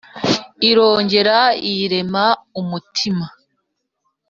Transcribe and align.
Irongera 0.69 1.37
iyirema 1.69 2.25
umutima 2.59 3.25